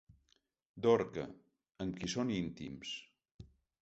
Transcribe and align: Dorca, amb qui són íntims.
Dorca, 0.85 1.25
amb 1.85 1.99
qui 2.01 2.09
són 2.15 2.33
íntims. 2.39 2.95